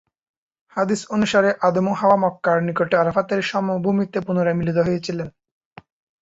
[0.77, 5.27] হাদিস অনুসারে আদম ও হাওয়া মক্কার নিকটে আরাফাতের সমভূমিতে পুনরায় মিলিত হয়েছিলেন।